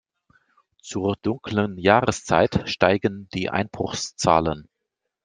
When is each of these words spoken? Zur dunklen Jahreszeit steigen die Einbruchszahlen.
Zur 0.81 1.15
dunklen 1.21 1.77
Jahreszeit 1.77 2.67
steigen 2.67 3.29
die 3.35 3.51
Einbruchszahlen. 3.51 4.67